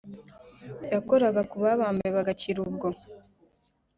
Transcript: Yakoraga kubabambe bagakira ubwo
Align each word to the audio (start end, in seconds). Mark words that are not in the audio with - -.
Yakoraga 0.93 1.41
kubabambe 1.51 2.07
bagakira 2.15 2.57
ubwo 2.65 2.87